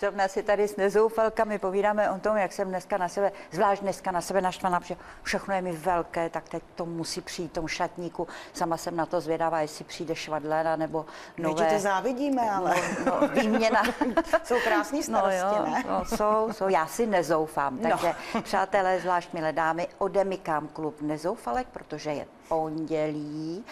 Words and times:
Zrovna 0.00 0.28
si 0.28 0.42
tady 0.42 0.68
s 0.68 0.76
nezoufalkami 0.76 1.58
povídáme 1.58 2.10
o 2.10 2.18
tom, 2.18 2.36
jak 2.36 2.52
jsem 2.52 2.68
dneska 2.68 2.98
na 2.98 3.08
sebe, 3.08 3.32
zvlášť 3.50 3.82
dneska 3.82 4.10
na 4.10 4.20
sebe 4.20 4.40
naštvaná, 4.40 4.80
protože 4.80 4.96
všechno 5.22 5.54
je 5.54 5.62
mi 5.62 5.72
velké, 5.72 6.30
tak 6.30 6.48
teď 6.48 6.62
to 6.74 6.86
musí 6.86 7.20
přijít 7.20 7.52
tomu 7.52 7.68
šatníku. 7.68 8.28
Sama 8.52 8.76
jsem 8.76 8.96
na 8.96 9.06
to 9.06 9.20
zvědavá, 9.20 9.60
jestli 9.60 9.84
přijde 9.84 10.14
švadlena 10.14 10.76
nebo 10.76 11.06
nové. 11.38 11.64
My 11.64 11.70
to 11.70 11.78
závidíme, 11.78 12.50
ale 12.50 12.74
no, 13.06 13.20
no, 13.20 13.28
výměna. 13.28 13.82
jsou 14.44 14.60
krásní 14.64 15.02
starosti, 15.02 15.40
no, 15.40 15.56
jo, 15.56 15.66
ne? 15.70 15.84
No, 15.88 16.04
jsou, 16.04 16.48
jsou, 16.52 16.68
já 16.68 16.86
si 16.86 17.06
nezoufám. 17.06 17.78
No. 17.82 17.90
Takže, 17.90 18.14
přátelé, 18.42 19.00
zvlášť 19.00 19.32
milé 19.32 19.52
dámy, 19.52 19.88
odemykám 19.98 20.68
klub 20.68 21.00
nezoufalek, 21.00 21.66
protože 21.72 22.10
je 22.10 22.26
pondělí 22.48 23.64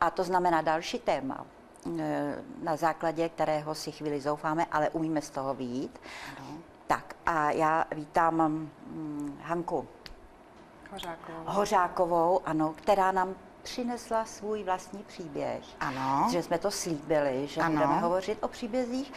a 0.00 0.10
to 0.10 0.24
znamená 0.24 0.62
další 0.62 0.98
téma 0.98 1.46
na 2.62 2.76
základě 2.76 3.28
kterého 3.28 3.74
si 3.74 3.92
chvíli 3.92 4.20
zoufáme, 4.20 4.66
ale 4.72 4.90
umíme 4.90 5.22
z 5.22 5.30
toho 5.30 5.54
výjít. 5.54 6.00
No. 6.40 6.46
Tak 6.86 7.16
a 7.26 7.50
já 7.50 7.84
vítám 7.94 8.38
hm, 8.86 9.38
Hanku 9.42 9.88
Hořákovou. 10.92 11.44
Hořákovou, 11.46 12.40
ano, 12.44 12.74
která 12.76 13.12
nám 13.12 13.34
přinesla 13.62 14.24
svůj 14.24 14.64
vlastní 14.64 15.02
příběh. 15.02 15.64
Ano. 15.80 16.28
Že 16.32 16.42
jsme 16.42 16.58
to 16.58 16.70
slíbili, 16.70 17.46
že 17.46 17.60
Ano. 17.60 17.74
budeme 17.74 18.00
hovořit 18.00 18.38
o 18.44 18.48
příbězích. 18.48 19.12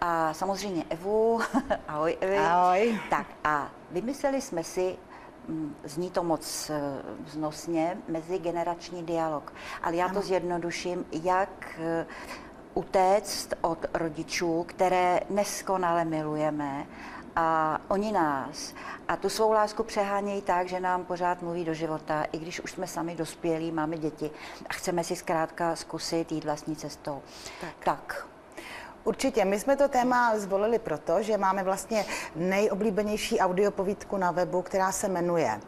A 0.00 0.34
samozřejmě 0.34 0.84
Evu, 0.90 1.40
ahoj 1.88 2.16
Evi. 2.20 2.38
Ahoj. 2.38 3.00
Tak 3.10 3.26
a 3.44 3.70
vymysleli 3.90 4.40
jsme 4.40 4.64
si, 4.64 4.96
zní 5.84 6.10
to 6.10 6.22
moc 6.22 6.70
eh, 6.70 7.02
vznosně, 7.24 7.98
mezigenerační 8.08 9.02
dialog. 9.02 9.52
Ale 9.82 9.96
já 9.96 10.08
to 10.08 10.22
zjednoduším, 10.22 11.04
jak 11.12 11.78
eh, 11.78 12.06
utéct 12.74 13.54
od 13.60 13.86
rodičů, 13.94 14.64
které 14.68 15.20
neskonale 15.30 16.04
milujeme 16.04 16.86
a 17.36 17.80
oni 17.88 18.12
nás. 18.12 18.74
A 19.08 19.16
tu 19.16 19.28
svou 19.28 19.52
lásku 19.52 19.82
přehánějí 19.82 20.42
tak, 20.42 20.68
že 20.68 20.80
nám 20.80 21.04
pořád 21.04 21.42
mluví 21.42 21.64
do 21.64 21.74
života, 21.74 22.24
i 22.32 22.38
když 22.38 22.60
už 22.60 22.70
jsme 22.70 22.86
sami 22.86 23.14
dospělí, 23.14 23.72
máme 23.72 23.98
děti 23.98 24.30
a 24.66 24.72
chceme 24.72 25.04
si 25.04 25.16
zkrátka 25.16 25.76
zkusit 25.76 26.32
jít 26.32 26.44
vlastní 26.44 26.76
cestou. 26.76 27.22
Tak. 27.60 27.70
tak. 27.84 28.31
Určitě, 29.04 29.44
my 29.44 29.60
jsme 29.60 29.76
to 29.76 29.88
téma 29.88 30.38
zvolili 30.38 30.78
proto, 30.78 31.22
že 31.22 31.38
máme 31.38 31.62
vlastně 31.62 32.04
nejoblíbenější 32.36 33.38
audiopovídku 33.38 34.16
na 34.16 34.30
webu, 34.30 34.62
která 34.62 34.92
se 34.92 35.08
jmenuje 35.08 35.60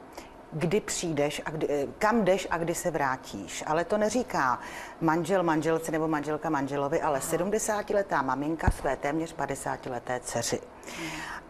kdy 0.55 0.81
přijdeš 0.81 1.43
a 1.45 1.51
kdy, 1.51 1.67
eh, 1.71 1.87
kam 1.99 2.25
jdeš 2.25 2.49
a 2.51 2.59
kdy 2.59 2.75
se 2.75 2.91
vrátíš. 2.91 3.65
Ale 3.67 3.85
to 3.85 3.99
neříká 3.99 4.59
manžel 5.01 5.43
manželce 5.43 5.93
nebo 5.93 6.09
manželka 6.09 6.51
manželovi, 6.51 7.03
ale 7.03 7.21
70-letá 7.21 8.23
maminka 8.23 8.71
své 8.71 8.97
téměř 8.97 9.35
50-leté 9.35 10.21
dceři. 10.21 10.61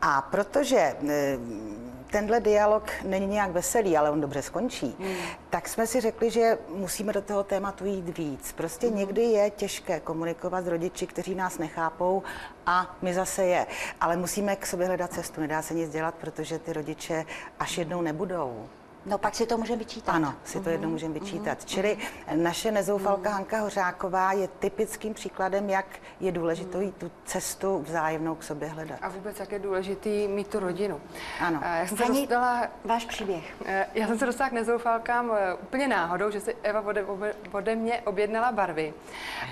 A 0.03 0.23
protože 0.23 0.97
eh, 1.09 1.39
tenhle 2.15 2.41
dialog 2.41 2.91
není 3.05 3.27
nějak 3.27 3.51
veselý, 3.51 3.97
ale 3.97 4.11
on 4.11 4.21
dobře 4.21 4.43
skončí, 4.43 4.97
hmm. 5.01 5.17
tak 5.51 5.69
jsme 5.69 5.87
si 5.87 6.01
řekli, 6.01 6.31
že 6.31 6.59
musíme 6.69 7.13
do 7.13 7.23
toho 7.23 7.45
tématu 7.45 7.85
jít 7.85 8.19
víc. 8.19 8.53
Prostě 8.53 8.87
hmm. 8.87 8.97
někdy 8.97 9.23
je 9.23 9.51
těžké 9.51 10.01
komunikovat 10.01 10.65
s 10.65 10.69
rodiči, 10.69 11.07
kteří 11.07 11.35
nás 11.35 11.59
nechápou 11.59 12.23
a 12.67 12.97
my 13.03 13.15
zase 13.15 13.45
je. 13.45 13.67
Ale 14.01 14.17
musíme 14.17 14.57
k 14.57 14.67
sobě 14.67 14.87
hledat 14.87 15.13
cestu, 15.13 15.41
nedá 15.41 15.63
se 15.63 15.75
nic 15.75 15.91
dělat, 15.91 16.15
protože 16.15 16.59
ty 16.59 16.73
rodiče 16.73 17.25
až 17.59 17.79
jednou 17.79 18.03
nebudou. 18.03 18.69
No 19.07 19.19
pak 19.19 19.35
si 19.35 19.47
to 19.47 19.59
můžeme 19.59 19.79
vyčítat. 19.79 20.13
Ano, 20.13 20.35
si 20.45 20.61
to 20.61 20.71
jednou 20.71 20.89
můžeme 20.89 21.15
vyčítat. 21.15 21.65
Čili 21.65 21.99
naše 22.35 22.71
nezoufalka 22.71 23.31
Hanka 23.31 23.59
Hořáková 23.61 24.33
je 24.33 24.49
typickým 24.49 25.15
příkladem, 25.15 25.71
jak 25.71 25.87
je 26.21 26.33
důležité 26.33 26.79
tu 26.99 27.11
cestu 27.25 27.79
vzájemnou 27.79 28.35
k 28.35 28.43
sobě 28.43 28.69
hledat. 28.69 28.99
A 29.03 29.09
vůbec, 29.09 29.41
jak 29.41 29.53
je 29.53 29.59
důležitý 29.59 30.29
mít 30.29 30.47
tu 30.49 30.61
rodinu. 30.61 31.01
Ano. 31.41 31.61
A 31.65 31.77
Já 31.77 31.87
jsem 31.87 31.97
se 31.97 32.05
Hani, 32.05 32.21
dostala, 32.21 32.69
váš 32.85 33.05
příběh. 33.05 33.55
eh, 33.67 33.87
já 33.95 34.07
jsem 34.07 34.19
se 34.19 34.27
dostala 34.27 34.51
k 34.51 34.53
nezoufalkám 34.53 35.31
eh, 35.39 35.55
úplně 35.55 35.89
náhodou, 35.89 36.31
že 36.31 36.41
si 36.41 36.57
Eva 36.63 36.81
ode, 36.81 37.05
ode- 37.53 37.77
mě 37.77 38.01
objednala 38.01 38.53
barvy. 38.53 38.95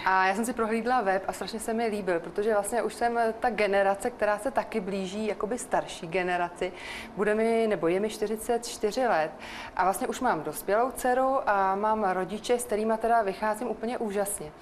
A 0.05 0.27
já 0.27 0.35
jsem 0.35 0.45
si 0.45 0.53
prohlídla 0.53 1.01
web 1.01 1.25
a 1.29 1.33
strašně 1.33 1.61
se 1.61 1.75
mi 1.75 1.87
líbil, 1.87 2.21
protože 2.21 2.53
vlastně 2.53 2.83
už 2.83 2.95
jsem 2.95 3.19
eh, 3.19 3.35
ta 3.41 3.51
generace, 3.51 4.11
která 4.11 4.39
se 4.39 4.51
taky 4.51 4.81
blíží, 4.81 5.27
jakoby 5.27 5.59
starší 5.59 6.07
generaci. 6.07 6.73
Bude 7.17 7.35
mi, 7.35 7.67
nebo 7.69 7.89
je 7.89 8.01
mi 8.01 8.11
44 8.11 9.07
let 9.09 9.31
a 9.77 9.85
vlastně 9.85 10.07
už 10.07 10.21
mám 10.21 10.43
dospělou 10.43 10.91
dceru 10.91 11.39
a 11.47 11.75
mám 11.75 12.05
rodiče, 12.05 12.59
s 12.59 12.65
kterými 12.65 12.95
teda 12.99 13.23
vycházím 13.23 13.69
úplně 13.69 13.99
úžasně. 13.99 14.53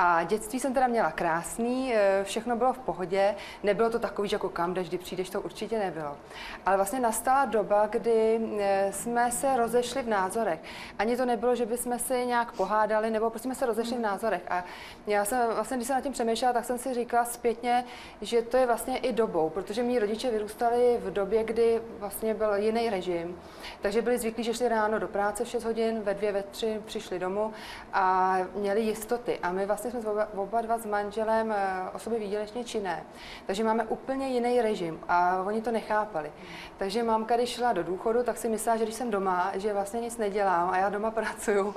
A 0.00 0.24
dětství 0.24 0.60
jsem 0.60 0.74
teda 0.74 0.86
měla 0.86 1.10
krásný, 1.10 1.94
eh, 1.94 2.24
všechno 2.24 2.56
bylo 2.56 2.72
v 2.72 2.78
pohodě, 2.78 3.34
nebylo 3.62 3.90
to 3.90 3.98
takový, 3.98 4.28
že 4.28 4.34
jako 4.34 4.48
kam 4.48 4.74
jdeš, 4.74 4.88
kdy 4.88 4.98
přijdeš, 4.98 5.30
to 5.30 5.40
určitě 5.40 5.78
nebylo. 5.78 6.16
Ale 6.66 6.76
vlastně 6.76 7.00
nastala 7.00 7.44
doba, 7.44 7.86
kdy 7.86 8.40
eh, 8.58 8.92
jsme 8.92 9.30
se 9.30 9.56
rozešli 9.56 10.02
v 10.02 10.08
názorech. 10.08 10.60
Ani 10.98 11.16
to 11.16 11.26
nebylo, 11.26 11.54
že 11.54 11.66
bychom 11.66 11.98
se 11.98 12.24
nějak 12.24 12.52
pohádali, 12.52 13.10
nebo 13.10 13.30
prostě 13.30 13.46
jsme 13.46 13.54
se 13.54 13.66
rozešli 13.66 13.96
v 13.96 14.00
názorech. 14.00 14.42
A 14.50 14.64
já 15.06 15.24
jsem 15.24 15.38
vlastně, 15.54 15.76
když 15.76 15.86
jsem 15.86 15.96
nad 15.96 16.02
tím 16.02 16.12
přemýšlela, 16.12 16.52
tak 16.52 16.64
jsem 16.64 16.78
si 16.78 16.94
říkala 16.94 17.24
zpětně, 17.24 17.84
že 18.20 18.42
to 18.42 18.56
je 18.56 18.66
vlastně 18.66 18.98
i 18.98 19.12
dobou, 19.12 19.50
protože 19.50 19.82
mý 19.82 19.98
rodiče 19.98 20.30
vyrůstali 20.30 20.98
v 21.00 21.12
době, 21.12 21.44
kdy 21.44 21.82
vlastně 21.98 22.34
byl 22.34 22.54
jiný 22.54 22.90
režim. 22.90 23.38
Takže 23.80 24.02
byli 24.02 24.17
zvyklí, 24.18 24.44
že 24.44 24.54
šli 24.54 24.68
ráno 24.68 24.98
do 24.98 25.08
práce 25.08 25.44
v 25.44 25.48
6 25.48 25.64
hodin, 25.64 26.00
ve 26.02 26.14
dvě, 26.14 26.32
ve 26.32 26.42
tři 26.42 26.80
přišli 26.84 27.18
domů 27.18 27.52
a 27.92 28.36
měli 28.54 28.80
jistoty. 28.80 29.38
A 29.42 29.52
my 29.52 29.66
vlastně 29.66 29.90
jsme 29.90 30.00
oba, 30.00 30.28
oba 30.34 30.60
dva 30.60 30.78
s 30.78 30.86
manželem 30.86 31.52
eh, 31.52 31.90
osoby 31.94 32.18
výdělečně 32.18 32.64
činné. 32.64 33.04
Takže 33.46 33.64
máme 33.64 33.84
úplně 33.84 34.28
jiný 34.28 34.62
režim 34.62 35.00
a 35.08 35.42
oni 35.46 35.62
to 35.62 35.70
nechápali. 35.70 36.32
Takže 36.76 37.02
mámka, 37.02 37.36
když 37.36 37.48
šla 37.48 37.72
do 37.72 37.82
důchodu, 37.82 38.22
tak 38.22 38.36
si 38.36 38.48
myslela, 38.48 38.76
že 38.76 38.84
když 38.84 38.94
jsem 38.94 39.10
doma, 39.10 39.50
že 39.54 39.72
vlastně 39.72 40.00
nic 40.00 40.16
nedělám 40.16 40.70
a 40.70 40.78
já 40.78 40.88
doma 40.88 41.10
pracuju 41.10 41.74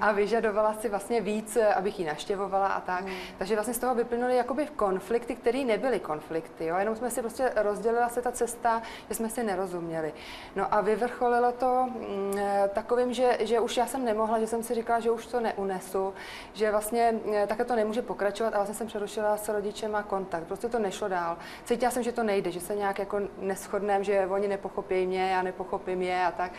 a 0.00 0.12
vyžadovala 0.12 0.74
si 0.74 0.88
vlastně 0.88 1.20
víc, 1.20 1.58
abych 1.76 2.00
ji 2.00 2.06
naštěvovala 2.06 2.66
a 2.66 2.80
tak. 2.80 3.04
Takže 3.38 3.54
vlastně 3.54 3.74
z 3.74 3.78
toho 3.78 3.94
vyplynuly 3.94 4.36
jakoby 4.36 4.66
konflikty, 4.66 5.34
které 5.34 5.64
nebyly 5.64 6.00
konflikty. 6.00 6.66
Jo? 6.66 6.76
Jenom 6.76 6.96
jsme 6.96 7.10
si 7.10 7.20
prostě 7.20 7.52
rozdělila 7.56 8.08
se 8.08 8.22
ta 8.22 8.32
cesta, 8.32 8.82
že 9.08 9.14
jsme 9.14 9.30
si 9.30 9.42
nerozuměli. 9.42 10.12
No 10.56 10.74
a 10.74 10.80
vyvrcholilo 10.80 11.52
to 11.52 11.75
mm, 11.84 12.38
eh, 12.38 12.70
takovým, 12.74 13.12
že, 13.12 13.38
že 13.40 13.60
už 13.60 13.76
já 13.76 13.86
jsem 13.86 14.04
nemohla, 14.04 14.38
že 14.38 14.46
jsem 14.46 14.62
si 14.62 14.74
říkala, 14.74 15.00
že 15.00 15.10
už 15.10 15.26
to 15.26 15.40
neunesu, 15.40 16.14
že 16.52 16.70
vlastně 16.70 17.14
eh, 17.34 17.46
takhle 17.46 17.66
to 17.66 17.76
nemůže 17.76 18.02
pokračovat 18.02 18.54
a 18.54 18.56
vlastně 18.56 18.74
jsem 18.74 18.86
přerušila 18.86 19.36
s 19.36 19.48
rodičema 19.48 20.02
kontakt. 20.02 20.44
Prostě 20.44 20.68
to 20.68 20.78
nešlo 20.78 21.08
dál. 21.08 21.36
Cítila 21.64 21.90
jsem, 21.90 22.02
že 22.02 22.12
to 22.12 22.22
nejde, 22.22 22.50
že 22.50 22.60
se 22.60 22.74
nějak 22.76 22.98
jako 22.98 23.20
neschodneme, 23.38 24.04
že 24.04 24.26
oni 24.26 24.48
nepochopí 24.48 25.06
mě, 25.06 25.30
já 25.30 25.42
nepochopím 25.42 26.02
je 26.02 26.24
a 26.24 26.30
tak. 26.30 26.52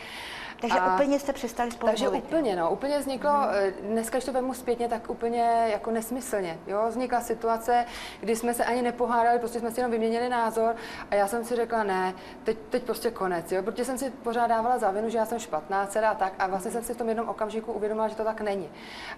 Takže 0.60 0.78
A- 0.78 0.94
úplně 0.94 1.18
jste 1.18 1.32
přestali 1.32 1.70
spolu 1.70 1.90
takže 1.90 2.04
mluvit. 2.04 2.24
úplně, 2.24 2.56
no, 2.56 2.70
úplně 2.70 2.98
vzniklo, 2.98 3.30
mm. 3.30 3.88
dneska, 3.90 4.18
když 4.18 4.24
to 4.24 4.32
vemu 4.32 4.54
zpětně, 4.54 4.88
tak 4.88 5.10
úplně 5.10 5.68
jako 5.72 5.90
nesmyslně, 5.90 6.58
jo, 6.66 6.84
vznikla 6.88 7.20
situace, 7.20 7.84
kdy 8.20 8.36
jsme 8.36 8.54
se 8.54 8.64
ani 8.64 8.82
nepohádali, 8.82 9.38
prostě 9.38 9.60
jsme 9.60 9.70
si 9.70 9.80
jenom 9.80 9.92
vyměnili 9.92 10.28
názor 10.28 10.76
a 11.10 11.14
já 11.14 11.26
jsem 11.26 11.44
si 11.44 11.56
řekla, 11.56 11.82
ne, 11.82 12.14
teď, 12.44 12.58
teď 12.70 12.82
prostě 12.82 13.10
konec, 13.10 13.52
jo, 13.52 13.62
protože 13.62 13.84
jsem 13.84 13.98
si 13.98 14.10
pořád 14.10 14.46
dávala 14.46 14.78
za 14.78 14.90
vinu, 14.90 15.07
že 15.10 15.18
já 15.18 15.26
jsem 15.26 15.38
špatná 15.38 15.86
dcera 15.86 16.10
a 16.10 16.14
tak 16.14 16.32
a 16.38 16.46
vlastně 16.46 16.70
jsem 16.70 16.82
si 16.82 16.94
v 16.94 16.96
tom 16.96 17.08
jednom 17.08 17.28
okamžiku 17.28 17.72
uvědomila, 17.72 18.08
že 18.08 18.14
to 18.14 18.24
tak 18.24 18.40
není. 18.40 18.68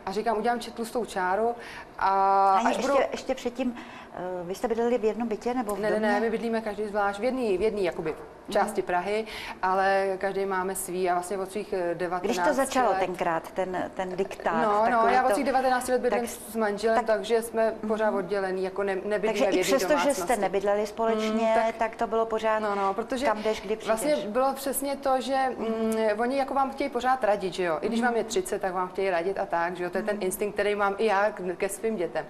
A 0.07 0.13
říkám, 0.13 0.39
udělám 0.39 0.59
tlustou 0.59 1.05
čáru 1.05 1.55
a 1.99 2.55
Ani 2.55 2.67
až 2.67 2.77
ještě, 2.77 2.93
budu... 2.93 3.03
ještě 3.13 3.35
předtím, 3.35 3.77
eh, 4.15 4.19
vy 4.45 4.55
jste 4.55 4.69
bydleli 4.69 4.99
v 4.99 5.05
jednom 5.05 5.29
bytě 5.29 5.55
nebo 5.55 5.75
v 5.75 5.81
Ne, 5.81 5.91
ne, 5.91 6.01
ne, 6.01 6.21
my 6.21 6.31
bydlíme 6.31 6.61
každý 6.61 6.87
zvlášť 6.87 7.21
v 7.21 7.25
jedné 7.25 7.59
v 7.59 7.61
jedný, 7.61 7.85
jakoby, 7.85 8.15
části 8.51 8.83
Prahy, 8.83 9.25
ale 9.63 10.07
každý 10.19 10.47
máme 10.47 10.75
svý 10.75 11.11
a 11.11 11.15
vlastně 11.15 11.39
od 11.39 11.51
svých 11.53 11.73
eh, 11.73 11.95
19 11.95 12.23
Když 12.25 12.39
to 12.39 12.55
začalo 12.55 12.91
let, 12.91 12.99
tenkrát, 12.99 13.51
ten, 13.53 13.91
ten 13.95 14.17
diktát. 14.17 14.63
No, 14.63 14.85
no, 14.91 15.09
já 15.09 15.25
od 15.27 15.33
svých 15.35 15.47
19 15.47 15.89
let 15.89 16.01
bydlím 16.01 16.21
tak- 16.21 16.31
s 16.31 16.57
manželem, 16.57 16.97
tak- 16.97 17.07
tak, 17.07 17.17
takže 17.17 17.43
jsme 17.43 17.75
pořád 17.89 18.11
oddělený, 18.15 18.65
jako 18.65 18.83
ne, 18.83 18.97
nebydlíme 19.05 19.47
Takže 19.47 19.61
i 19.61 19.63
přesto, 19.63 19.99
že 19.99 20.15
jste 20.15 20.37
nebydleli 20.37 20.87
společně, 20.87 21.31
Mm, 21.31 21.55
tak, 21.55 21.75
tak- 21.79 21.97
to 21.97 22.07
bylo 22.07 22.27
pořád 22.27 22.59
No, 22.59 22.75
no, 22.75 22.95
protože 22.95 23.27
kam 23.27 23.43
jdeš, 23.43 23.61
kdy 23.61 23.77
přijdeš. 23.77 23.87
vlastně 24.01 24.17
bylo 24.31 24.53
přesně 24.55 24.97
to, 24.97 25.21
že 25.21 25.37
mm, 25.59 25.95
oni 26.21 26.39
jako 26.39 26.55
vám 26.55 26.71
chtějí 26.71 26.91
pořád 26.91 27.25
radit, 27.25 27.55
že 27.55 27.63
jo. 27.65 27.79
I 27.83 27.89
když 27.89 28.03
vám 28.03 28.17
je 28.17 28.25
30, 28.25 28.59
tak 28.63 28.75
vám 28.75 28.89
chtějí 28.89 29.11
radit 29.11 29.39
a 29.39 29.47
tak, 29.47 29.77
že 29.77 29.85
jo. 29.85 29.91
To 29.91 29.99
je 29.99 30.05
ten 30.05 30.17
instinkt, 30.21 30.55
který 30.55 30.75
mám 30.75 30.95
i 30.99 31.07
já 31.07 31.33
ke 31.57 31.69
svým 31.69 31.97
dětem. 31.97 32.27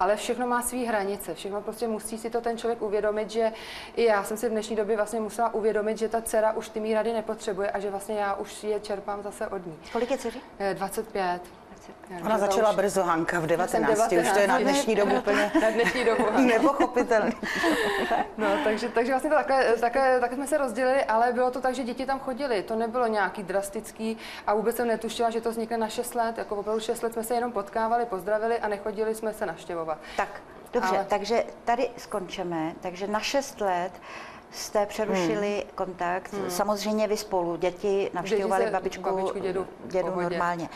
Ale 0.00 0.16
všechno 0.16 0.46
má 0.46 0.62
své 0.62 0.78
hranice, 0.78 1.34
všechno 1.34 1.60
prostě 1.62 1.88
musí 1.88 2.18
si 2.18 2.30
to 2.30 2.40
ten 2.40 2.58
člověk 2.58 2.82
uvědomit, 2.82 3.30
že 3.30 3.52
i 3.96 4.04
já 4.04 4.24
jsem 4.24 4.36
si 4.36 4.46
v 4.48 4.50
dnešní 4.50 4.76
době 4.76 4.96
vlastně 4.96 5.20
musela 5.20 5.54
uvědomit, 5.54 5.63
že 5.94 6.08
ta 6.08 6.22
dcera 6.22 6.52
už 6.52 6.68
ty 6.68 6.80
mý 6.80 6.94
rady 6.94 7.12
nepotřebuje 7.12 7.70
a 7.70 7.78
že 7.80 7.90
vlastně 7.90 8.14
já 8.18 8.34
už 8.34 8.64
je 8.64 8.80
čerpám 8.80 9.22
zase 9.22 9.46
od 9.46 9.66
ní. 9.66 9.78
Kolik 9.92 10.10
je 10.10 10.18
dceři? 10.18 10.40
Eh, 10.58 10.74
25. 10.74 11.40
Ona 12.24 12.38
začala 12.38 12.72
brzo 12.72 13.02
Hanka 13.02 13.40
v 13.40 13.46
19, 13.46 13.94
už 14.04 14.08
to 14.08 14.14
je 14.14 14.46
na 14.48 14.58
19, 14.58 14.62
dnešní 14.62 14.94
dobu 14.94 15.14
úplně 15.18 15.52
Na 15.62 15.70
dnešní 15.70 16.04
dobu. 16.04 16.24
nepochopitelné. 16.36 17.32
No, 18.38 18.46
takže, 18.64 18.88
takže 18.88 19.12
vlastně 19.12 19.30
to 19.30 19.36
takhle, 19.36 19.64
takhle, 19.80 20.20
takhle 20.20 20.36
jsme 20.36 20.46
se 20.46 20.58
rozdělili, 20.58 21.04
ale 21.04 21.32
bylo 21.32 21.50
to 21.50 21.60
tak, 21.60 21.74
že 21.74 21.84
děti 21.84 22.06
tam 22.06 22.20
chodili. 22.20 22.62
To 22.62 22.76
nebylo 22.76 23.06
nějaký 23.06 23.42
drastický 23.42 24.18
a 24.46 24.54
vůbec 24.54 24.76
jsem 24.76 24.88
netušila, 24.88 25.30
že 25.30 25.40
to 25.40 25.50
vznikne 25.50 25.78
na 25.78 25.88
6 25.88 26.14
let. 26.14 26.38
Jako 26.38 26.56
opravdu 26.56 26.80
6 26.80 27.02
let 27.02 27.12
jsme 27.12 27.24
se 27.24 27.34
jenom 27.34 27.52
potkávali, 27.52 28.06
pozdravili 28.06 28.58
a 28.58 28.68
nechodili 28.68 29.14
jsme 29.14 29.32
se 29.32 29.46
naštěvovat. 29.46 29.98
Tak, 30.16 30.28
Dobře, 30.72 30.96
Ale- 30.96 31.06
takže 31.08 31.44
tady 31.64 31.90
skončíme. 31.96 32.72
Takže 32.80 33.06
na 33.06 33.20
šest 33.20 33.60
let 33.60 33.92
jste 34.54 34.86
přerušili 34.86 35.62
hmm. 35.64 35.70
kontakt. 35.74 36.32
Hmm. 36.32 36.50
Samozřejmě 36.50 37.08
vy 37.08 37.16
spolu, 37.16 37.56
děti 37.56 38.10
navštěvovali 38.14 38.70
babičku, 38.70 39.02
babičku, 39.02 39.38
dědu 39.38 39.66
dědu 39.84 40.08
pohodě. 40.08 40.30
normálně. 40.30 40.68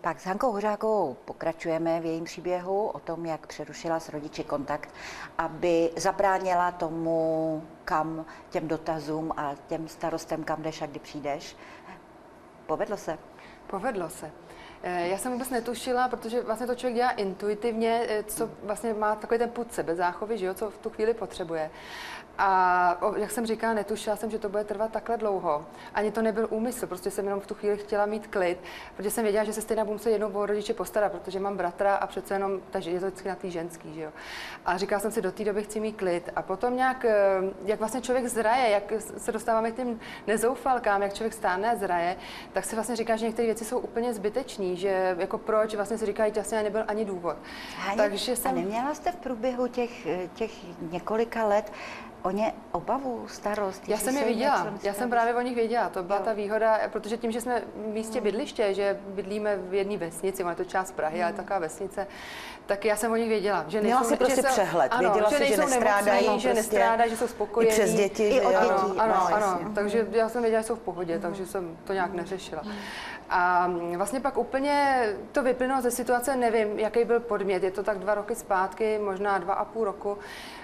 Tak 0.00 0.20
s 0.20 0.24
Hankou 0.24 0.52
Hořákovou 0.52 1.16
pokračujeme 1.24 2.00
v 2.00 2.04
jejím 2.04 2.24
příběhu 2.24 2.86
o 2.86 2.98
tom, 2.98 3.26
jak 3.26 3.46
přerušila 3.46 4.00
s 4.00 4.08
rodiči 4.08 4.44
kontakt, 4.44 4.90
aby 5.38 5.90
zabránila 5.96 6.72
tomu, 6.72 7.62
kam 7.84 8.24
těm 8.50 8.68
dotazům 8.68 9.32
a 9.36 9.54
těm 9.66 9.88
starostem, 9.88 10.44
kam 10.44 10.62
jdeš 10.62 10.82
a 10.82 10.86
kdy 10.86 10.98
přijdeš. 10.98 11.56
Povedlo 12.66 12.96
se? 12.96 13.18
Povedlo 13.66 14.10
se. 14.10 14.30
Eh, 14.82 15.08
Já 15.08 15.18
jsem 15.18 15.32
vůbec 15.32 15.50
netušila, 15.50 16.08
protože 16.08 16.42
vlastně 16.42 16.66
to 16.66 16.74
člověk 16.74 16.96
dělá 16.96 17.10
intuitivně, 17.10 18.02
eh, 18.08 18.22
co 18.24 18.50
vlastně 18.62 18.94
má 18.94 19.14
takový 19.14 19.38
ten 19.38 19.50
put 19.50 19.72
sebezáchovy, 19.72 20.38
že 20.38 20.46
jo, 20.46 20.54
co 20.54 20.70
v 20.70 20.78
tu 20.78 20.90
chvíli 20.90 21.14
potřebuje. 21.14 21.70
A 22.38 22.98
jak 23.16 23.30
jsem 23.30 23.46
říkala, 23.46 23.74
netušila 23.74 24.16
jsem, 24.16 24.30
že 24.30 24.38
to 24.38 24.48
bude 24.48 24.64
trvat 24.64 24.92
takhle 24.92 25.16
dlouho. 25.16 25.66
Ani 25.94 26.10
to 26.12 26.22
nebyl 26.22 26.46
úmysl, 26.50 26.86
prostě 26.86 27.10
jsem 27.10 27.24
jenom 27.24 27.40
v 27.40 27.46
tu 27.46 27.54
chvíli 27.54 27.76
chtěla 27.76 28.06
mít 28.06 28.26
klid, 28.26 28.58
protože 28.96 29.10
jsem 29.10 29.24
věděla, 29.24 29.44
že 29.44 29.52
se 29.52 29.62
stejně 29.62 29.84
budu 29.84 29.92
muset 29.92 30.10
jednou 30.10 30.30
o 30.32 30.46
rodiče 30.46 30.74
postarat, 30.74 31.12
protože 31.12 31.40
mám 31.40 31.56
bratra 31.56 31.94
a 31.94 32.06
přece 32.06 32.34
jenom, 32.34 32.60
takže 32.70 32.90
je 32.90 33.00
to 33.00 33.06
vždycky 33.06 33.28
na 33.28 33.34
té 33.34 33.50
ženský, 33.50 33.94
že 33.94 34.02
jo. 34.02 34.10
A 34.66 34.76
říkala 34.76 35.00
jsem 35.00 35.10
si, 35.12 35.22
do 35.22 35.32
té 35.32 35.44
doby 35.44 35.62
chci 35.62 35.80
mít 35.80 35.92
klid. 35.96 36.30
A 36.36 36.42
potom 36.42 36.76
nějak, 36.76 37.04
eh, 37.04 37.14
jak 37.64 37.78
vlastně 37.78 38.00
člověk 38.00 38.26
zraje, 38.26 38.70
jak 38.70 38.92
se 39.18 39.32
dostáváme 39.32 39.70
k 39.70 39.76
těm 39.76 40.00
nezoufalkám, 40.26 41.02
jak 41.02 41.14
člověk 41.14 41.32
stáne 41.32 41.70
a 41.70 41.76
zraje, 41.76 42.16
tak 42.52 42.64
se 42.64 42.76
vlastně 42.76 42.96
říká, 42.96 43.16
že 43.16 43.26
některé 43.26 43.46
věci 43.46 43.64
jsou 43.64 43.78
úplně 43.78 44.14
zbytečné, 44.14 44.65
že 44.74 45.16
jako 45.18 45.38
proč, 45.38 45.74
vlastně 45.74 45.98
se 45.98 46.06
že 46.06 46.12
vlastně 46.34 46.62
nebyl 46.62 46.84
ani 46.88 47.04
důvod. 47.04 47.36
Háně, 47.78 47.96
Takže 47.96 48.32
A 48.32 48.36
jsem, 48.36 48.54
neměla 48.54 48.94
jste 48.94 49.12
v 49.12 49.16
průběhu 49.16 49.66
těch, 49.66 50.06
těch 50.34 50.50
několika 50.90 51.46
let 51.46 51.72
o 52.22 52.30
ně 52.30 52.52
obavu, 52.72 53.24
starost? 53.28 53.88
Já 53.88 53.98
jsem 53.98 54.16
je 54.16 54.24
viděla, 54.24 54.66
já 54.82 54.94
jsem 54.94 55.10
právě 55.10 55.34
o 55.34 55.40
nich 55.40 55.54
věděla, 55.54 55.88
to 55.88 56.02
byla 56.02 56.18
Jo. 56.18 56.24
ta 56.24 56.32
výhoda, 56.32 56.80
protože 56.92 57.16
tím, 57.16 57.32
že 57.32 57.40
jsme 57.40 57.62
v 57.74 57.86
místě 57.88 58.20
bydliště, 58.20 58.74
že 58.74 58.98
bydlíme 59.06 59.56
v 59.56 59.74
jedné 59.74 59.96
vesnici, 59.96 60.44
je 60.48 60.54
to 60.54 60.64
část 60.64 60.92
Prahy, 60.92 61.22
ale 61.22 61.32
taková 61.32 61.58
vesnice, 61.58 62.06
tak 62.66 62.84
já 62.84 62.96
jsem 62.96 63.12
o 63.12 63.16
nich 63.16 63.28
věděla. 63.28 63.64
Že 63.68 63.80
Měla 63.80 64.00
nejsou, 64.00 64.10
jsi 64.14 64.16
prostě 64.16 64.42
že 64.42 64.48
přehled, 64.48 64.92
ano, 64.92 65.10
věděla 65.10 65.30
že 65.30 65.36
jsi, 65.36 65.46
že 65.46 65.56
nestrádají 65.56 66.26
nemocní, 66.26 66.40
že 66.40 66.48
prostě 66.48 66.76
nestrádají, 66.76 67.10
že 67.10 67.16
jsou 67.16 67.26
spokojení. 67.26 67.70
I 67.72 67.74
přes 67.74 67.92
děti, 67.94 68.28
I 68.28 68.40
od 68.40 68.50
dětí. 68.50 68.64
Ano, 68.64 68.94
ano, 68.98 69.14
No, 69.14 69.26
ano. 69.34 69.46
jasně. 69.46 69.66
Takže 69.74 70.06
já 70.10 70.28
jsem 70.28 70.42
věděla, 70.42 70.62
že 70.62 70.66
jsou 70.68 70.76
v 70.76 70.80
pohodě, 70.80 71.18
takže 71.18 71.46
jsem 71.46 71.76
to 71.84 71.92
nějak 71.92 72.12
neřešila. 72.12 72.62
A 73.30 73.70
vlastně 73.96 74.20
pak 74.20 74.38
úplně 74.38 75.06
to 75.32 75.42
vyplynulo 75.42 75.80
ze 75.80 75.90
situace, 75.90 76.36
nevím, 76.36 76.78
jaký 76.78 77.04
byl 77.04 77.20
podmět. 77.20 77.62
Je 77.62 77.70
to 77.70 77.82
tak 77.82 77.98
dva 77.98 78.14
roky 78.14 78.34
zpátky, 78.34 78.98
možná 78.98 79.38
dva 79.38 79.54
a 79.54 79.64
půl 79.64 79.84
roku, 79.84 80.18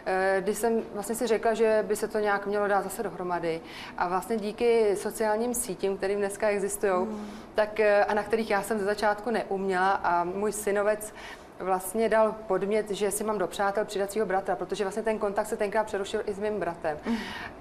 eh, 0.06 0.36
kdy 0.40 0.54
jsem 0.54 0.82
vlastně 0.94 1.14
si 1.14 1.26
řekla, 1.26 1.54
že 1.54 1.84
by 1.88 1.96
se 1.96 2.08
to 2.08 2.18
nějak 2.18 2.46
mělo 2.46 2.68
dát 2.68 2.84
zase 2.84 3.02
dohromady. 3.02 3.60
A 3.98 4.08
vlastně 4.08 4.36
díky 4.36 4.96
sociálním 4.96 5.54
sítím, 5.54 5.96
kterým 5.96 6.18
dneska 6.18 6.48
existují, 6.48 7.06
tak 7.54 7.80
eh, 7.80 8.04
a 8.04 8.14
na 8.14 8.22
kterých 8.22 8.50
já 8.50 8.62
jsem 8.62 8.78
ze 8.78 8.84
začátku 8.84 9.30
neuměla 9.30 9.90
a 9.90 10.24
můj 10.24 10.52
synovec 10.52 11.14
vlastně 11.58 12.08
dal 12.08 12.32
podmět, 12.32 12.90
že 12.90 13.10
si 13.10 13.24
mám 13.24 13.38
do 13.38 13.46
přátel 13.46 13.84
přidacího 13.84 14.26
bratra, 14.26 14.56
protože 14.56 14.84
vlastně 14.84 15.02
ten 15.02 15.18
kontakt 15.18 15.46
se 15.46 15.56
tenkrát 15.56 15.86
přerušil 15.86 16.22
i 16.26 16.32
s 16.32 16.38
mým 16.38 16.60
bratrem. 16.60 16.98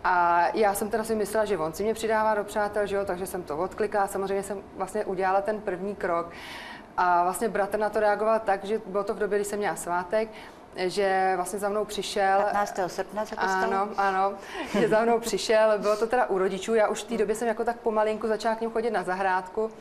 A 0.04 0.46
já 0.54 0.74
jsem 0.74 0.90
teda 0.90 1.04
si 1.04 1.16
myslela, 1.16 1.46
že 1.46 1.58
on 1.58 1.74
si 1.74 1.84
mě 1.84 1.94
přidává 1.94 2.36
do 2.36 2.44
přátel, 2.44 2.86
že 2.86 2.96
jo, 2.96 3.06
takže 3.06 3.28
jsem 3.28 3.44
to 3.44 3.58
odklikala, 3.58 4.08
samozřejmě 4.08 4.44
jsem 4.44 4.62
vlastně 4.76 5.06
udělala 5.06 5.42
ten 5.42 5.62
první 5.62 5.96
krok. 5.96 6.32
A 6.98 7.24
vlastně 7.24 7.50
bratr 7.50 7.80
na 7.80 7.90
to 7.90 8.00
reagoval 8.00 8.40
tak, 8.40 8.64
že 8.64 8.82
bylo 8.86 9.04
to 9.04 9.14
v 9.14 9.20
době, 9.20 9.38
kdy 9.38 9.46
jsem 9.46 9.60
měla 9.60 9.76
svátek, 9.76 10.30
že 10.76 11.34
vlastně 11.36 11.60
za 11.60 11.70
mnou 11.70 11.86
přišel. 11.86 12.42
15. 12.42 12.80
srpna 12.88 13.26
se 13.26 13.36
to 13.36 13.42
stalo? 13.42 13.74
Ano, 13.74 13.90
ano, 13.98 14.34
že 14.80 14.90
za 14.90 15.02
mnou 15.02 15.20
přišel, 15.20 15.80
bylo 15.80 15.98
to 15.98 16.08
teda 16.08 16.26
u 16.26 16.38
rodičů, 16.38 16.76
já 16.76 16.88
už 16.88 17.04
v 17.04 17.08
té 17.08 17.18
době 17.18 17.36
jsem 17.36 17.48
jako 17.48 17.64
tak 17.64 17.80
pomalinku 17.80 18.28
začala 18.28 18.56
k 18.56 18.62
ním 18.62 18.72
chodit 18.72 18.92
na 18.92 19.04
zahrádku. 19.04 19.72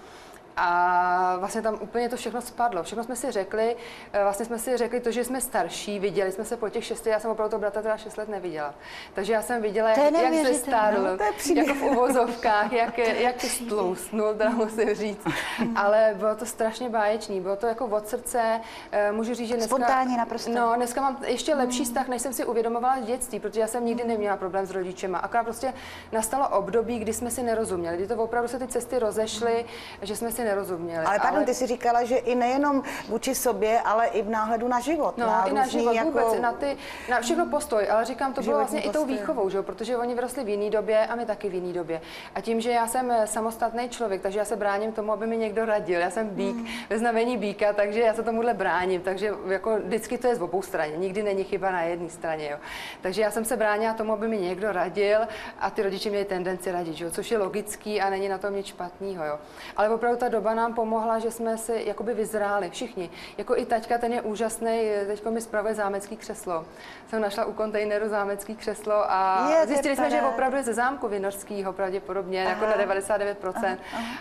A 0.62 1.36
vlastně 1.38 1.62
tam 1.62 1.78
úplně 1.80 2.08
to 2.08 2.16
všechno 2.16 2.40
spadlo. 2.40 2.82
Všechno 2.82 3.04
jsme 3.04 3.16
si 3.16 3.30
řekli, 3.30 3.76
eh, 4.12 4.22
vlastně 4.22 4.46
jsme 4.46 4.58
si 4.58 4.76
řekli 4.76 5.00
to, 5.00 5.10
že 5.10 5.24
jsme 5.24 5.40
starší, 5.40 5.98
viděli 5.98 6.32
jsme 6.32 6.44
se 6.44 6.56
po 6.56 6.68
těch 6.68 6.84
šesti, 6.84 7.08
já 7.08 7.20
jsem 7.20 7.30
opravdu 7.30 7.50
toho 7.50 7.60
bratra 7.60 7.82
teda 7.82 7.96
šest 7.96 8.16
let 8.16 8.28
neviděla. 8.28 8.74
Takže 9.14 9.32
já 9.32 9.42
jsem 9.42 9.62
viděla, 9.62 9.88
jak, 9.88 10.12
jak 10.12 10.46
se 10.46 10.54
stárl, 10.54 11.02
No, 11.02 11.24
jako 11.54 11.74
v 11.74 11.82
uvozovkách, 11.82 12.72
jak, 12.72 12.98
jak 12.98 13.40
stlousnul, 13.40 14.34
teda 14.34 14.50
musím 14.50 14.94
říct. 14.94 15.24
Ale 15.76 16.14
bylo 16.18 16.34
to 16.34 16.46
strašně 16.46 16.88
báječný, 16.88 17.40
bylo 17.40 17.56
to 17.56 17.66
jako 17.66 17.86
od 17.86 18.08
srdce, 18.08 18.60
eh, 18.92 19.12
můžu 19.12 19.34
říct, 19.34 19.48
že 19.48 19.54
dneska... 19.54 19.76
Spontánně 19.76 20.16
naprosto. 20.16 20.50
No, 20.50 20.72
dneska 20.76 21.00
mám 21.00 21.16
ještě 21.26 21.54
lepší 21.54 21.84
vztah, 21.84 22.08
než 22.08 22.22
jsem 22.22 22.32
si 22.32 22.44
uvědomovala 22.44 22.96
v 22.96 23.04
dětství, 23.04 23.40
protože 23.40 23.60
já 23.60 23.66
jsem 23.66 23.86
nikdy 23.86 24.04
neměla 24.04 24.36
problém 24.36 24.66
s 24.66 24.70
rodičema. 24.70 25.18
Akorát 25.18 25.44
prostě 25.44 25.74
nastalo 26.12 26.48
období, 26.48 26.98
kdy 26.98 27.12
jsme 27.12 27.30
si 27.30 27.42
nerozuměli, 27.42 27.96
kdy 27.96 28.06
to 28.06 28.16
opravdu 28.16 28.48
se 28.48 28.58
ty 28.58 28.66
cesty 28.66 28.98
rozešly, 28.98 29.64
že 30.02 30.16
jsme 30.16 30.32
si 30.32 30.44
nerozuměli. 30.50 31.04
Ale 31.06 31.18
pardon, 31.22 31.44
ty 31.44 31.54
si 31.54 31.66
říkala, 31.66 32.04
že 32.04 32.16
i 32.16 32.34
nejenom 32.34 32.82
vůči 33.08 33.34
sobě, 33.34 33.80
ale 33.80 34.06
i 34.06 34.22
v 34.22 34.28
náhledu 34.30 34.68
na 34.68 34.80
život. 34.80 35.18
No, 35.18 35.26
na 35.26 35.44
i 35.44 35.52
na 35.52 35.66
život 35.66 35.92
jako... 35.94 36.10
vůbec, 36.10 36.40
na, 36.40 36.52
ty, 36.52 36.76
na 37.10 37.20
všechno 37.20 37.46
postoj, 37.46 37.90
ale 37.90 38.04
říkám, 38.04 38.32
to 38.32 38.42
bylo 38.42 38.56
vlastně 38.56 38.80
i 38.80 38.90
tou 38.90 38.92
postoj. 38.92 39.14
výchovou, 39.18 39.50
že? 39.50 39.62
protože 39.62 39.96
oni 39.96 40.14
vyrostli 40.14 40.44
v 40.44 40.48
jiné 40.48 40.70
době 40.70 41.06
a 41.06 41.14
my 41.14 41.26
taky 41.26 41.48
v 41.48 41.54
jiné 41.54 41.72
době. 41.72 42.00
A 42.34 42.40
tím, 42.40 42.60
že 42.60 42.70
já 42.70 42.86
jsem 42.86 43.10
eh, 43.10 43.26
samostatný 43.26 43.88
člověk, 43.88 44.22
takže 44.22 44.38
já 44.38 44.44
se 44.44 44.56
bráním 44.56 44.92
tomu, 44.92 45.12
aby 45.12 45.26
mi 45.26 45.36
někdo 45.36 45.64
radil. 45.64 46.00
Já 46.00 46.10
jsem 46.10 46.28
bík, 46.28 46.56
Hmm. 46.56 46.66
ve 46.90 46.98
znamení 46.98 47.36
bíka, 47.36 47.72
takže 47.72 48.00
já 48.00 48.14
se 48.14 48.22
tomuhle 48.22 48.54
bráním. 48.54 49.00
Takže 49.00 49.34
jako 49.46 49.78
vždycky 49.78 50.18
to 50.18 50.26
je 50.26 50.36
z 50.36 50.42
obou 50.42 50.62
straně, 50.62 50.96
nikdy 50.96 51.22
není 51.22 51.44
chyba 51.44 51.70
na 51.70 51.82
jedné 51.82 52.10
straně. 52.10 52.50
Jo. 52.50 52.58
Takže 53.00 53.22
já 53.22 53.30
jsem 53.30 53.44
se 53.44 53.56
bránila 53.56 53.94
tomu, 53.94 54.12
aby 54.12 54.28
mi 54.28 54.38
někdo 54.38 54.72
radil 54.72 55.18
a 55.60 55.70
ty 55.70 55.82
rodiče 55.82 56.10
měli 56.10 56.24
tendenci 56.24 56.72
radit, 56.72 56.94
že 56.94 57.04
jo, 57.04 57.10
což 57.10 57.30
je 57.30 57.38
logický 57.38 58.00
a 58.00 58.10
není 58.10 58.28
na 58.28 58.38
tom 58.38 58.54
nic 58.54 58.66
špatného. 58.66 59.24
Jo. 59.24 59.38
Ale 59.76 59.88
opravdu 59.88 60.18
ta 60.18 60.28
doba 60.30 60.54
nám 60.54 60.74
pomohla, 60.74 61.18
že 61.18 61.30
jsme 61.30 61.58
si 61.58 61.82
jakoby 61.86 62.14
vyzráli 62.14 62.70
všichni. 62.70 63.10
Jako 63.38 63.56
i 63.56 63.66
taťka, 63.66 63.98
ten 63.98 64.12
je 64.12 64.22
úžasný, 64.22 64.90
teď 65.06 65.24
mi 65.26 65.40
spravuje 65.40 65.74
zámecký 65.74 66.16
křeslo. 66.16 66.64
Jsem 67.10 67.22
našla 67.22 67.44
u 67.44 67.52
kontejneru 67.52 68.08
zámecký 68.08 68.56
křeslo 68.56 68.94
a 69.12 69.46
Je, 69.50 69.54
to 69.54 69.60
je 69.60 69.66
zjistili 69.66 69.96
jsme, 69.96 70.10
že 70.10 70.16
paráda. 70.16 70.34
opravdu 70.34 70.56
je 70.56 70.62
ze 70.62 70.74
zámku 70.74 71.08
Vinořského 71.08 71.72
pravděpodobně, 71.72 72.42
jako 72.42 72.64
Aha. 72.64 72.76
na 72.76 72.82
99%. 72.94 73.76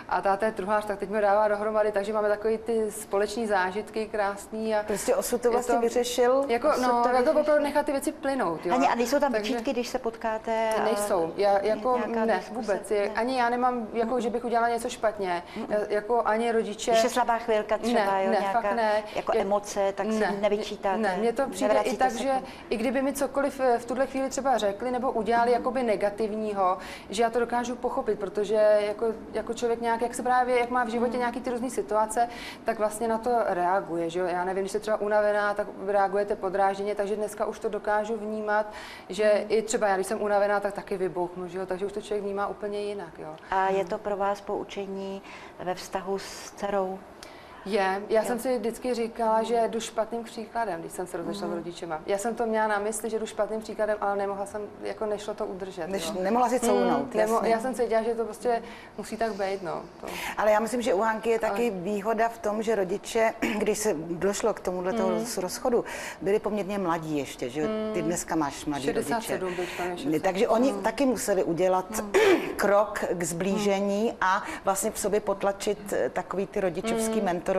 A 0.08 0.20
táta 0.20 0.46
je 0.46 0.52
truhlář, 0.52 0.84
tak 0.84 0.98
teď 0.98 1.10
mi 1.10 1.20
dává 1.20 1.48
dohromady, 1.48 1.92
takže 1.92 2.12
máme 2.12 2.28
takové 2.28 2.58
ty 2.58 2.90
společní 2.90 3.46
zážitky 3.46 4.06
krásný. 4.06 4.74
A 4.76 4.82
Prostě 4.82 5.14
osud 5.16 5.42
to 5.42 5.48
je 5.48 5.52
vlastně 5.52 5.78
vyřešil. 5.78 6.44
Jako, 6.48 6.68
no, 6.68 6.74
to 6.74 6.80
to, 6.88 7.02
to 7.02 7.08
vyřešil. 7.08 7.40
opravdu 7.40 7.62
nechat 7.64 7.86
ty 7.86 7.92
věci 7.92 8.12
plynout. 8.12 8.66
Jo? 8.66 8.74
Ani, 8.74 8.88
a 8.88 8.94
nejsou 8.94 9.18
tam 9.18 9.32
Takže- 9.32 9.52
výčitky, 9.52 9.72
když 9.72 9.88
se 9.88 9.98
potkáte? 9.98 10.70
a- 10.80 10.84
Nejsou. 10.84 11.32
Já, 11.36 11.58
jako 11.62 12.00
ne, 12.24 12.40
vůbec. 12.50 12.90
Je, 12.90 13.00
Ne. 13.08 13.14
ani 13.14 13.38
já 13.38 13.48
nemám, 13.50 13.88
jako, 13.92 14.20
že 14.20 14.30
bych 14.30 14.44
udělala 14.44 14.68
něco 14.68 14.88
špatně. 14.88 15.42
Já, 15.68 15.78
jako 16.00 16.22
ani 16.24 16.52
rodiče. 16.52 16.90
Když 16.90 17.04
je 17.04 17.10
slabá 17.10 17.38
chvilka 17.38 17.78
třeba, 17.78 18.12
ne, 18.12 18.24
jo, 18.24 18.30
ne, 18.30 18.36
nějaká 18.40 18.60
fakt 18.60 18.74
ne. 18.76 19.02
jako 19.16 19.32
Je- 19.36 19.40
emoce, 19.40 19.92
tak 19.96 20.06
si 20.12 20.26
nevyčítáte. 20.40 20.98
Ne, 20.98 21.16
mně 21.16 21.32
to 21.32 21.48
přijde 21.48 21.80
i 21.84 21.96
tak, 21.96 22.12
že 22.16 22.32
i 22.70 22.76
kdyby 22.76 23.02
mi 23.02 23.12
cokoliv 23.12 23.60
eh, 23.60 23.78
v 23.78 23.84
tuhle 23.84 24.06
chvíli 24.06 24.28
třeba 24.30 24.58
řekli 24.58 24.90
nebo 24.90 25.12
udělali 25.12 25.52
jakoby 25.52 25.82
negativního, 25.82 26.78
že 27.10 27.22
já 27.22 27.30
to 27.30 27.40
dokážu 27.40 27.76
pochopit, 27.76 28.18
protože 28.18 28.78
jako, 28.86 29.06
jako 29.32 29.54
člověk 29.54 29.80
nějak, 29.80 30.02
jak 30.02 30.14
se 30.14 30.22
právě, 30.22 30.58
jak 30.58 30.70
má 30.70 30.84
v 30.84 30.88
životě 30.88 31.18
nějaký 31.18 31.40
ty 31.40 31.50
různé 31.50 31.70
situace, 31.70 32.28
tak 32.64 32.78
vlastně 32.78 33.08
na 33.08 33.18
to 33.18 33.30
reaguje, 33.46 34.10
že 34.10 34.20
jo? 34.20 34.26
Já 34.26 34.44
nevím, 34.44 34.62
když 34.62 34.70
jste 34.70 34.80
třeba 34.80 35.00
unavená, 35.00 35.54
tak 35.54 35.66
reagujete 35.86 36.36
podráženě, 36.36 36.94
takže 36.94 37.16
dneska 37.16 37.46
už 37.46 37.58
to 37.58 37.68
dokážu 37.68 38.16
vnímat, 38.16 38.66
že 39.08 39.44
i 39.48 39.62
třeba 39.62 39.88
já, 39.88 39.94
když 39.94 40.06
jsem 40.06 40.22
unavená, 40.22 40.60
tak 40.60 40.74
taky 40.74 40.96
vybouchnu, 40.96 41.48
že 41.48 41.58
jo? 41.58 41.66
Takže 41.66 41.86
už 41.86 41.92
to 41.92 42.00
člověk 42.02 42.24
vnímá 42.24 42.46
úplně 42.46 42.80
jinak, 42.80 43.18
jo? 43.18 43.36
A 43.50 43.68
je 43.70 43.84
to 43.84 43.98
pro 43.98 44.16
vás 44.16 44.40
poučení 44.40 45.22
ve 45.58 45.74
vztahu 45.74 45.89
s 46.18 46.52
dcerou? 46.56 46.98
Je, 47.66 48.02
já 48.08 48.24
jsem 48.24 48.38
si 48.38 48.58
vždycky 48.58 48.94
říkala, 48.94 49.42
že 49.42 49.68
jdu 49.68 49.80
špatným 49.80 50.24
příkladem, 50.24 50.80
když 50.80 50.92
jsem 50.92 51.06
se 51.06 51.16
rozešla 51.16 51.48
s 51.48 51.52
rodičema. 51.52 52.00
Já 52.06 52.18
jsem 52.18 52.34
to 52.34 52.46
měla 52.46 52.66
na 52.68 52.78
mysli, 52.78 53.10
že 53.10 53.18
jdu 53.18 53.26
špatným 53.26 53.60
příkladem, 53.60 53.96
ale 54.00 54.16
nemohla 54.16 54.46
jsem, 54.46 54.62
jako 54.82 55.06
nešlo 55.06 55.34
to 55.34 55.46
udržet. 55.46 55.86
Než, 55.86 56.06
jo. 56.06 56.14
nemohla 56.22 56.48
si 56.48 56.60
counout, 56.60 57.00
Mm, 57.00 57.10
nemo, 57.14 57.40
já 57.44 57.60
jsem 57.60 57.74
cítila, 57.74 58.02
že 58.02 58.14
to 58.14 58.24
prostě 58.24 58.62
musí 58.98 59.16
tak 59.16 59.32
být, 59.32 59.62
no. 59.62 59.82
To. 60.00 60.06
Ale 60.38 60.50
já 60.50 60.60
myslím, 60.60 60.82
že 60.82 60.94
u 60.94 61.00
Hanky 61.00 61.30
je 61.30 61.38
taky 61.38 61.70
výhoda 61.70 62.28
v 62.28 62.38
tom, 62.38 62.62
že 62.62 62.74
rodiče, 62.74 63.34
když 63.58 63.78
se 63.78 63.94
došlo 64.10 64.54
k 64.54 64.60
tomuhle 64.60 64.92
toho 64.92 65.10
Mm. 65.10 65.26
rozchodu, 65.36 65.84
byli 66.22 66.38
poměrně 66.38 66.78
mladí 66.78 67.18
ještě, 67.18 67.48
že 67.50 67.60
jo? 67.60 67.66
ty 67.94 68.02
dneska 68.02 68.36
máš 68.36 68.64
mladí 68.64 68.84
67 68.84 69.40
rodiče. 69.50 69.96
60. 69.96 70.22
Takže 70.22 70.48
oni 70.48 70.72
taky 70.72 71.06
museli 71.06 71.44
udělat 71.44 72.04
krok 72.56 73.04
k 73.14 73.22
zblížení 73.22 74.14
a 74.20 74.42
vlastně 74.64 74.90
v 74.90 74.98
sobě 74.98 75.20
potlačit 75.20 75.94
takový 76.12 76.46
ty 76.46 76.60
rodičovský, 76.60 77.20
mentorovský 77.20 77.49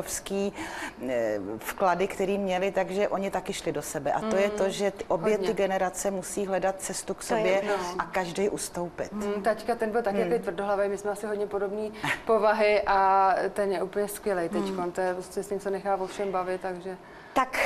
eh, 1.09 1.39
vklady, 1.57 2.07
který 2.07 2.37
měli, 2.37 2.71
takže 2.71 3.07
oni 3.07 3.31
taky 3.31 3.53
šli 3.53 3.71
do 3.71 3.81
sebe. 3.81 4.11
A 4.13 4.21
to 4.21 4.35
je 4.35 4.49
to, 4.49 4.69
že 4.69 4.91
ty, 4.91 5.03
obě 5.07 5.33
Hodně. 5.33 5.47
ty 5.47 5.53
generace 5.53 6.11
musí 6.11 6.45
hledat 6.45 6.75
cestu 6.81 7.13
k 7.13 7.23
sobě 7.23 7.61
a 7.99 8.03
každý 8.03 8.49
ustoupit. 8.49 9.11
Mm, 9.11 9.43
taťka, 9.43 9.75
ten 9.75 9.91
byl 9.91 10.01
taky 10.01 10.17
hmm. 10.17 10.25
takový 10.25 10.43
tvrdohlavý, 10.43 10.89
my 10.89 10.97
jsme 10.97 11.11
asi 11.11 11.25
hodně 11.25 11.47
podobné 11.47 11.89
povahy 12.25 12.81
a 12.81 13.33
ten 13.53 13.71
je 13.71 13.83
úplně 13.83 14.07
skvělý 14.07 14.49
teď. 14.49 14.61
Hmm. 14.61 14.91
To 14.91 15.01
je 15.01 15.13
prostě 15.13 15.43
s 15.43 15.49
ním 15.49 15.59
se 15.59 15.71
nechá 15.71 15.95
o 15.95 16.07
všem 16.07 16.31
bavit, 16.31 16.61
takže 16.61 16.97
Tak, 17.33 17.57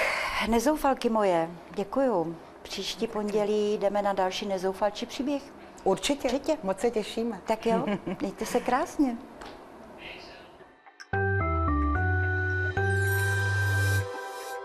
nezoufalky 0.48 1.10
moje, 1.10 1.50
děkuju. 1.76 2.36
Příští 2.62 3.08
pondělí 3.08 3.78
jdeme 3.78 4.02
na 4.02 4.14
další 4.14 4.46
nezoufalčí 4.46 5.06
příběh. 5.06 5.42
Určitě, 5.84 6.28
Určitě. 6.28 6.58
moc 6.64 6.80
se 6.80 6.92
těšíme. 6.92 7.42
Tak 7.48 7.66
jo, 7.66 7.86
mějte 8.22 8.46
se 8.46 8.60
krásně. 8.60 9.18